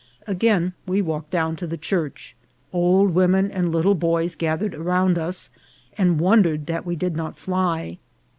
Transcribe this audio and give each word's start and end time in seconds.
Again 0.25 0.73
we 0.87 0.99
walked 0.99 1.29
down 1.29 1.55
to 1.57 1.67
the 1.67 1.77
church; 1.77 2.35
old 2.73 3.13
women 3.13 3.51
and 3.51 3.71
little 3.71 3.93
boys 3.93 4.33
gathered 4.33 4.73
around 4.73 5.19
us, 5.19 5.51
and 5.95 6.19
wonder 6.19 6.53
ed 6.55 6.65
that 6.65 6.87
we 6.87 6.95
did 6.95 7.15
not 7.15 7.37
fly. 7.37 7.99